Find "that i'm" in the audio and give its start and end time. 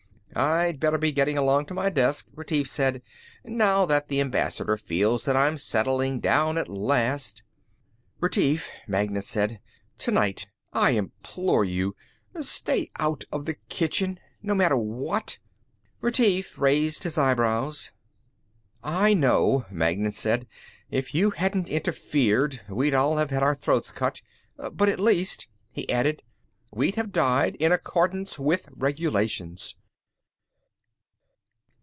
5.25-5.57